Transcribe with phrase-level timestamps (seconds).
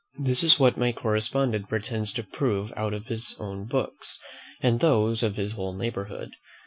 [0.17, 4.17] This is what my correspondent pretends to prove out of his own books,
[4.59, 6.33] and those of his whole neighbourhood.